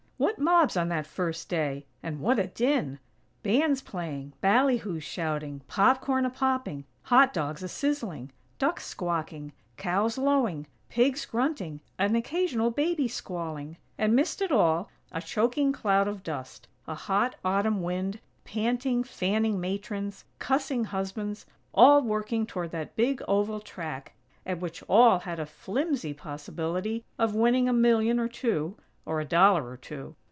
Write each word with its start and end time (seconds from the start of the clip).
What 0.21 0.37
mobs 0.37 0.77
on 0.77 0.89
that 0.89 1.07
first 1.07 1.49
day! 1.49 1.87
And 2.03 2.19
what 2.19 2.37
a 2.37 2.45
din!! 2.45 2.99
Bands 3.41 3.81
playing, 3.81 4.33
ballyhoos 4.39 5.01
shouting, 5.03 5.61
popcorn 5.67 6.27
a 6.27 6.29
popping, 6.29 6.85
"hot 7.01 7.33
dogs" 7.33 7.63
a 7.63 7.67
sizzling, 7.67 8.29
ducks 8.59 8.85
squawking, 8.85 9.51
cows 9.77 10.19
lowing, 10.19 10.67
pigs 10.89 11.25
grunting, 11.25 11.81
an 11.97 12.15
occasional 12.15 12.69
baby 12.69 13.07
squalling; 13.07 13.77
and 13.97 14.15
'midst 14.15 14.43
it 14.43 14.51
all, 14.51 14.91
a 15.11 15.23
choking 15.23 15.73
cloud 15.73 16.07
of 16.07 16.21
dust, 16.21 16.67
a 16.87 16.93
hot 16.93 17.33
Autumn 17.43 17.81
wind, 17.81 18.19
panting, 18.43 19.03
fanning 19.03 19.59
matrons, 19.59 20.23
cussing 20.37 20.83
husbands; 20.83 21.47
all 21.73 22.03
working 22.03 22.45
toward 22.45 22.69
that 22.69 22.95
big 22.95 23.23
oval 23.27 23.59
track 23.59 24.13
at 24.45 24.59
which 24.59 24.83
all 24.83 25.17
had 25.21 25.39
a 25.39 25.47
flimsy 25.47 26.13
possibility 26.13 27.03
of 27.17 27.33
winning 27.33 27.67
a 27.67 27.73
million 27.73 28.19
or 28.19 28.27
two 28.27 28.77
(or 29.03 29.19
a 29.19 29.25
dollar 29.25 29.65
or 29.67 29.77
two!). 29.77 30.15